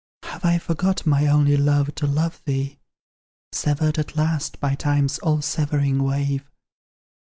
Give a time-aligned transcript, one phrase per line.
[0.23, 2.79] Have I forgot, my only Love, to love thee,
[3.51, 6.49] Severed at last by Time's all severing wave?